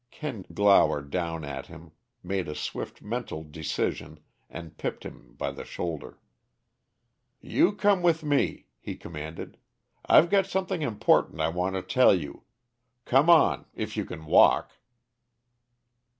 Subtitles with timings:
[0.09, 1.91] Kent glowered down at him,
[2.23, 6.17] made a swift, mental decision, and pipped him by the shoulder.
[7.39, 9.57] "You come with me," he commanded.
[10.03, 12.45] "I've got something important I want to tell you.
[13.05, 14.71] Come on if you can walk."